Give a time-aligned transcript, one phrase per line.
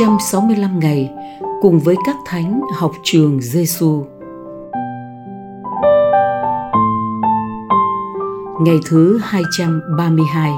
[0.00, 1.10] 365 ngày
[1.60, 4.04] cùng với các thánh học trường Giêsu.
[8.60, 10.52] Ngày thứ 232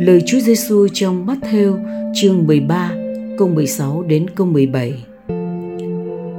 [0.00, 1.78] Lời Chúa Giêsu trong Matthew
[2.14, 2.90] chương 13
[3.38, 5.04] câu 16 đến câu 17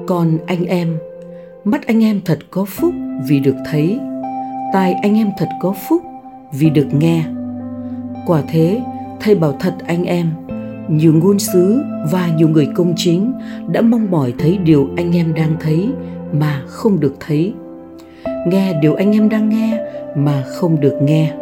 [0.08, 0.98] Còn anh em,
[1.64, 2.94] mắt anh em thật có phúc
[3.28, 4.00] vì được thấy,
[4.74, 6.02] tai anh em thật có phúc
[6.52, 7.24] vì được nghe.
[8.26, 8.82] Quả thế,
[9.20, 10.30] thầy bảo thật anh em,
[10.90, 11.82] nhiều ngôn sứ
[12.12, 13.34] và nhiều người công chính
[13.68, 15.90] đã mong mỏi thấy điều anh em đang thấy
[16.34, 17.54] mà không được thấy.
[18.48, 19.80] Nghe điều anh em đang nghe
[20.16, 21.34] mà không được nghe.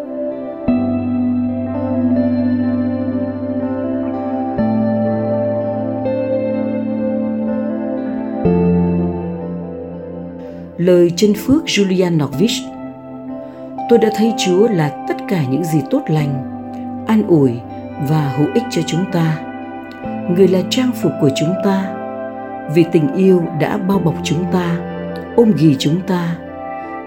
[10.85, 12.51] Lời chân phước Julian Norvich
[13.89, 16.43] Tôi đã thấy Chúa là tất cả những gì tốt lành,
[17.07, 17.51] an ủi
[18.09, 19.39] và hữu ích cho chúng ta.
[20.35, 21.93] Người là trang phục của chúng ta,
[22.73, 24.77] vì tình yêu đã bao bọc chúng ta,
[25.35, 26.35] ôm ghì chúng ta.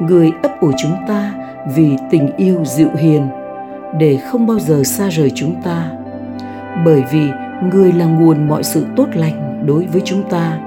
[0.01, 1.33] Người ấp ủ chúng ta
[1.75, 3.27] vì tình yêu dịu hiền,
[3.99, 5.91] để không bao giờ xa rời chúng ta.
[6.85, 7.29] Bởi vì
[7.73, 10.59] người là nguồn mọi sự tốt lành đối với chúng ta,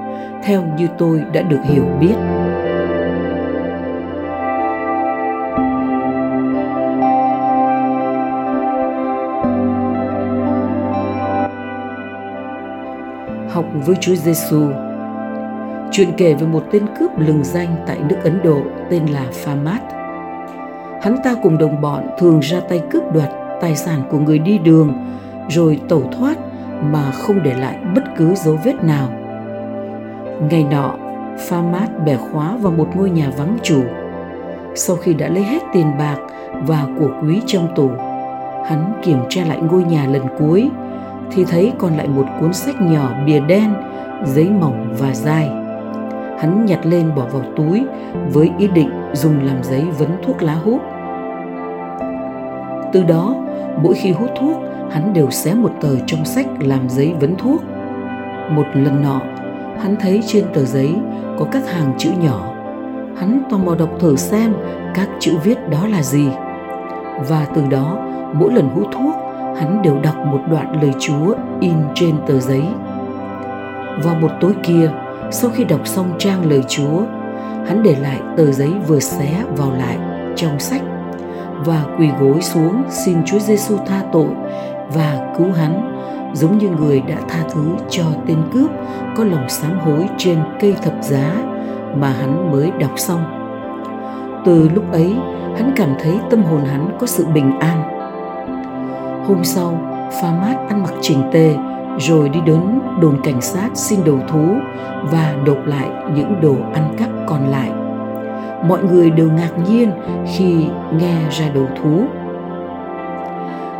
[0.44, 2.37] theo như tôi đã được hiểu biết.
[13.58, 14.62] Học với Chúa Giêsu.
[15.90, 19.82] Chuyện kể về một tên cướp lừng danh tại nước Ấn Độ tên là Phamat.
[21.02, 23.28] Hắn ta cùng đồng bọn thường ra tay cướp đoạt
[23.60, 24.92] tài sản của người đi đường
[25.48, 26.38] rồi tẩu thoát
[26.80, 29.08] mà không để lại bất cứ dấu vết nào.
[30.50, 30.94] Ngày nọ,
[31.48, 33.82] Phamat bẻ khóa vào một ngôi nhà vắng chủ.
[34.74, 36.16] Sau khi đã lấy hết tiền bạc
[36.66, 37.90] và của quý trong tủ,
[38.66, 40.70] hắn kiểm tra lại ngôi nhà lần cuối
[41.32, 43.74] thì thấy còn lại một cuốn sách nhỏ bìa đen,
[44.24, 45.50] giấy mỏng và dài.
[46.38, 47.84] Hắn nhặt lên bỏ vào túi
[48.32, 50.80] với ý định dùng làm giấy vấn thuốc lá hút.
[52.92, 53.34] Từ đó,
[53.82, 57.62] mỗi khi hút thuốc, hắn đều xé một tờ trong sách làm giấy vấn thuốc.
[58.50, 59.20] Một lần nọ,
[59.80, 60.94] hắn thấy trên tờ giấy
[61.38, 62.54] có các hàng chữ nhỏ.
[63.16, 64.54] Hắn tò mò đọc thử xem
[64.94, 66.28] các chữ viết đó là gì.
[67.28, 67.98] Và từ đó,
[68.32, 69.14] mỗi lần hút thuốc,
[69.58, 72.62] hắn đều đọc một đoạn lời Chúa in trên tờ giấy.
[74.04, 74.90] Vào một tối kia,
[75.30, 77.02] sau khi đọc xong trang lời Chúa,
[77.66, 79.98] hắn để lại tờ giấy vừa xé vào lại
[80.36, 80.82] trong sách
[81.64, 84.30] và quỳ gối xuống xin Chúa Giêsu tha tội
[84.94, 85.94] và cứu hắn
[86.34, 88.70] giống như người đã tha thứ cho tên cướp
[89.16, 91.34] có lòng sám hối trên cây thập giá
[91.96, 93.24] mà hắn mới đọc xong.
[94.44, 95.16] Từ lúc ấy,
[95.56, 97.97] hắn cảm thấy tâm hồn hắn có sự bình an
[99.28, 99.78] Hôm sau,
[100.10, 101.56] Pha Mát ăn mặc chỉnh tề
[101.98, 102.60] rồi đi đến
[103.00, 104.54] đồn cảnh sát xin đầu thú
[105.10, 107.70] và nộp lại những đồ ăn cắp còn lại.
[108.68, 109.90] Mọi người đều ngạc nhiên
[110.26, 110.66] khi
[110.98, 112.02] nghe ra đầu thú.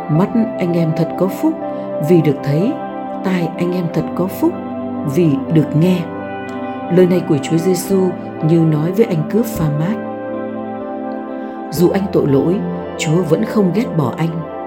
[0.09, 0.29] Mắt
[0.59, 1.53] anh em thật có phúc
[2.09, 2.71] vì được thấy,
[3.23, 4.53] tai anh em thật có phúc
[5.15, 5.97] vì được nghe.
[6.95, 8.09] Lời này của Chúa Giêsu
[8.49, 9.95] như nói với anh cướp pha mát.
[11.71, 12.55] Dù anh tội lỗi,
[12.97, 14.58] Chúa vẫn không ghét bỏ anh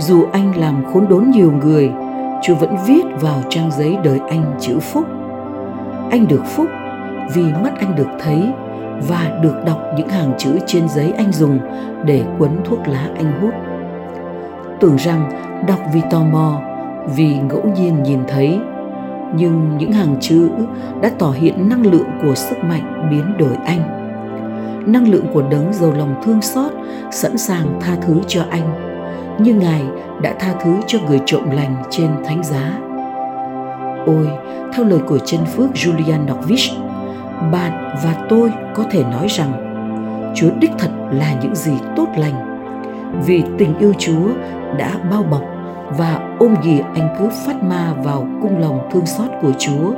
[0.00, 1.90] dù anh làm khốn đốn nhiều người,
[2.42, 5.04] chúa vẫn viết vào trang giấy đời anh chữ phúc.
[6.10, 6.66] Anh được phúc
[7.34, 8.52] vì mắt anh được thấy
[9.08, 11.58] và được đọc những hàng chữ trên giấy anh dùng
[12.04, 13.54] để quấn thuốc lá anh hút.
[14.80, 15.30] Tưởng rằng
[15.68, 16.60] đọc vì tò mò,
[17.16, 18.58] vì ngẫu nhiên nhìn thấy,
[19.34, 20.50] nhưng những hàng chữ
[21.02, 23.80] đã tỏ hiện năng lượng của sức mạnh biến đổi anh.
[24.92, 26.72] Năng lượng của đấng giàu lòng thương xót
[27.10, 28.89] sẵn sàng tha thứ cho anh
[29.42, 29.82] như Ngài
[30.22, 32.78] đã tha thứ cho người trộm lành trên thánh giá.
[34.06, 34.28] Ôi,
[34.72, 36.72] theo lời của chân phước Julian Norvich,
[37.52, 39.52] bạn và tôi có thể nói rằng
[40.36, 42.50] Chúa đích thật là những gì tốt lành
[43.26, 44.28] vì tình yêu Chúa
[44.78, 45.42] đã bao bọc
[45.98, 49.92] và ôm ghì anh cứ phát ma vào cung lòng thương xót của Chúa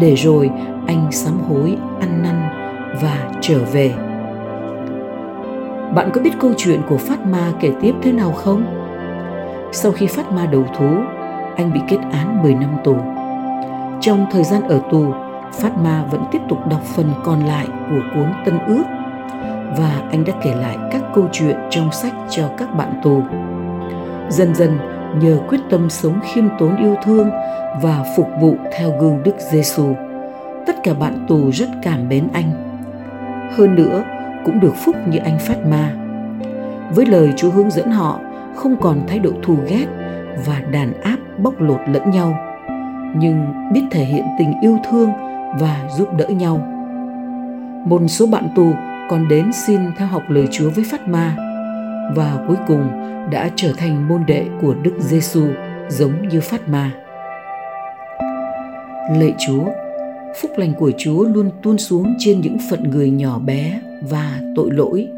[0.00, 0.50] để rồi
[0.86, 2.42] anh sám hối ăn năn
[3.02, 4.11] và trở về
[5.94, 8.64] bạn có biết câu chuyện của Phát Ma kể tiếp thế nào không?
[9.72, 10.88] Sau khi Phát Ma đầu thú,
[11.56, 12.96] anh bị kết án 10 năm tù.
[14.00, 15.12] Trong thời gian ở tù,
[15.52, 18.82] Phát Ma vẫn tiếp tục đọc phần còn lại của cuốn Tân Ước
[19.78, 23.22] và anh đã kể lại các câu chuyện trong sách cho các bạn tù.
[24.28, 24.78] Dần dần,
[25.20, 27.30] nhờ quyết tâm sống khiêm tốn yêu thương
[27.82, 29.94] và phục vụ theo gương Đức Giêsu,
[30.66, 32.52] tất cả bạn tù rất cảm mến anh.
[33.56, 34.04] hơn nữa
[34.44, 35.94] cũng được phúc như anh Phát Ma.
[36.94, 38.20] Với lời Chúa hướng dẫn họ
[38.54, 39.86] không còn thái độ thù ghét
[40.46, 42.38] và đàn áp bóc lột lẫn nhau,
[43.16, 45.10] nhưng biết thể hiện tình yêu thương
[45.60, 46.56] và giúp đỡ nhau.
[47.86, 48.72] Một số bạn tù
[49.10, 51.36] còn đến xin theo học lời Chúa với Phát Ma
[52.16, 52.88] và cuối cùng
[53.30, 55.46] đã trở thành môn đệ của Đức Giêsu
[55.88, 56.90] giống như Phát Ma.
[59.10, 59.64] Lạy Chúa,
[60.40, 63.80] phúc lành của Chúa luôn tuôn xuống trên những phận người nhỏ bé
[64.10, 65.08] và tội lỗi.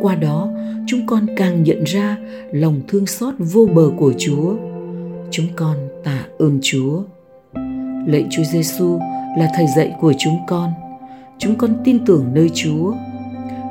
[0.00, 0.48] Qua đó,
[0.86, 2.16] chúng con càng nhận ra
[2.52, 4.54] lòng thương xót vô bờ của Chúa.
[5.30, 7.02] Chúng con tạ ơn Chúa.
[8.06, 8.98] Lạy Chúa Giêsu
[9.38, 10.70] là thầy dạy của chúng con.
[11.38, 12.92] Chúng con tin tưởng nơi Chúa.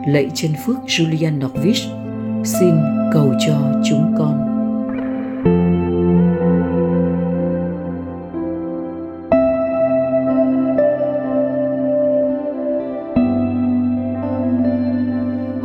[0.07, 1.83] Lạy chân phước Julian Norvich,
[2.43, 2.73] xin
[3.13, 4.56] cầu cho chúng con.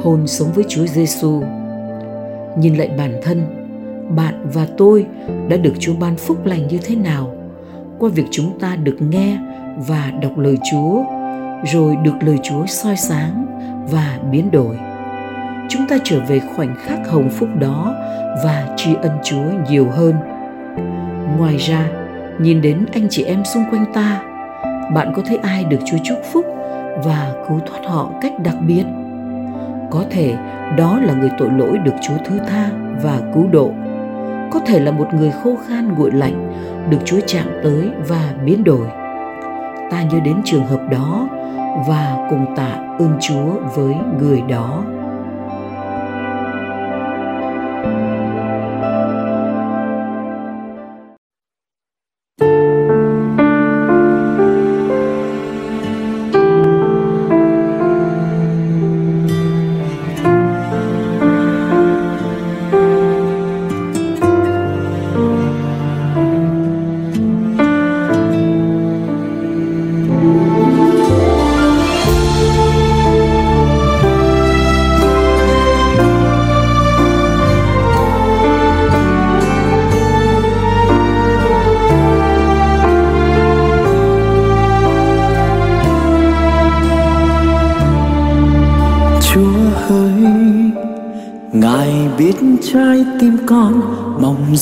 [0.02, 1.42] Hồn sống với Chúa Giêsu.
[2.58, 3.42] Nhìn lại bản thân,
[4.16, 5.06] bạn và tôi
[5.48, 7.34] đã được Chúa ban phúc lành như thế nào
[7.98, 9.38] qua việc chúng ta được nghe
[9.76, 11.02] và đọc lời Chúa,
[11.72, 13.46] rồi được lời Chúa soi sáng
[13.90, 14.78] và biến đổi.
[15.68, 17.94] Chúng ta trở về khoảnh khắc hồng phúc đó
[18.44, 20.14] và tri ân Chúa nhiều hơn.
[21.38, 21.88] Ngoài ra,
[22.40, 24.22] nhìn đến anh chị em xung quanh ta,
[24.94, 26.46] bạn có thấy ai được Chúa chúc phúc
[27.04, 28.84] và cứu thoát họ cách đặc biệt?
[29.92, 30.34] Có thể
[30.76, 32.70] đó là người tội lỗi được Chúa thứ tha
[33.02, 33.70] và cứu độ.
[34.50, 36.52] Có thể là một người khô khan nguội lạnh
[36.90, 38.86] được Chúa chạm tới và biến đổi.
[39.90, 41.28] Ta nhớ đến trường hợp đó
[41.88, 44.84] và cùng tạ ơn Chúa với người đó.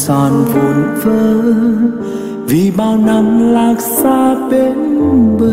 [0.07, 1.43] Giòn vụn vỡ
[2.47, 4.75] vì bao năm lạc xa bên
[5.39, 5.53] bờ,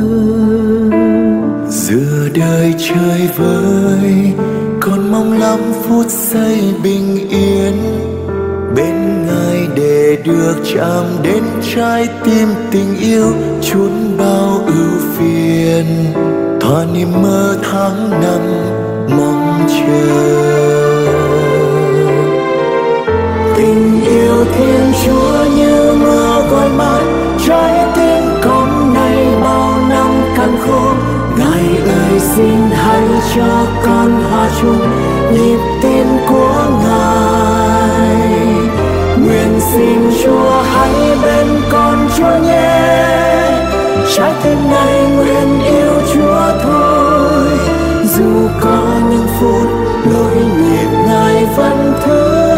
[1.70, 4.34] giữa đời chơi vơi,
[4.80, 7.74] còn mong lắm phút giây bình yên.
[8.76, 11.44] Bên ngài để được chạm đến
[11.76, 15.86] trái tim tình yêu, chốn bao ưu phiền.
[16.62, 18.42] Thỏa niềm mơ tháng năm,
[19.18, 20.87] mong chờ.
[23.58, 27.02] Tình yêu thiên chúa như mưa gọi mát
[27.48, 30.94] trái tim con này bao năm cằn khô
[31.38, 33.02] ngài ơi xin hãy
[33.36, 34.90] cho con hòa chung
[35.32, 38.18] nhịp tim của ngài
[39.18, 42.98] nguyện xin chúa hãy bên con chúa nhé
[44.16, 47.58] trái tim này nguyện yêu chúa thôi
[48.18, 49.70] dù có những phút
[50.14, 52.57] lỗi nhịp ngài vẫn thương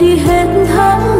[0.00, 1.17] đi hết tháng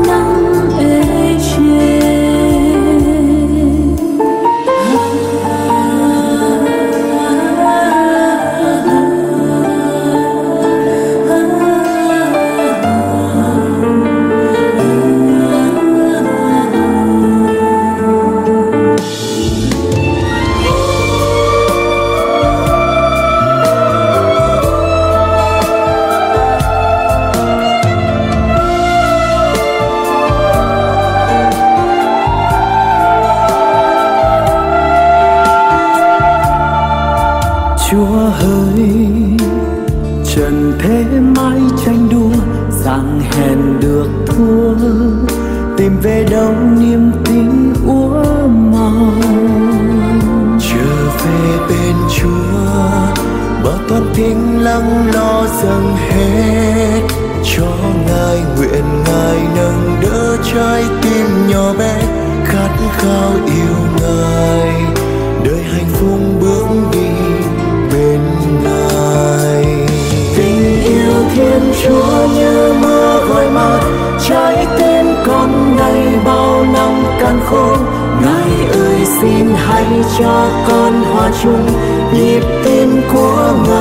[42.98, 44.74] tặng hẹn được thua
[45.76, 49.12] tìm về đâu niềm tin úa màu
[50.60, 52.64] trở về bên chúa
[53.64, 57.00] bỏ toàn tiếng lắng lo dâng hết.
[57.56, 57.72] Cho
[58.06, 62.02] ngài nguyện ngài nâng đỡ trái tim nhỏ bé,
[62.44, 65.07] khát khao yêu ngài.
[82.14, 83.77] Nhịp tim của ngài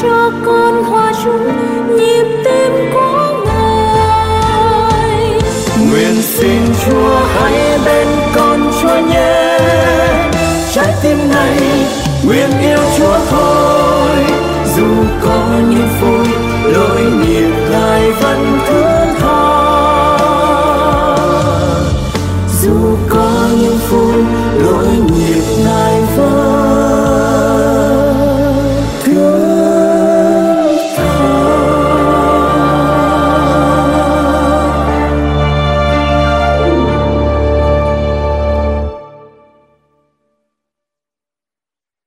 [0.00, 1.48] cho con hòa chung,
[1.96, 5.40] nhịp tim của ngài.
[5.90, 9.58] Nguyện xin chúa hãy bên con, chúa nhé.
[10.72, 11.58] Trái tim này
[12.24, 14.24] nguyện yêu chúa thôi.
[14.76, 14.86] Dù
[15.22, 16.26] có những vui
[16.72, 18.91] lỗi nhịp ngài vẫn thương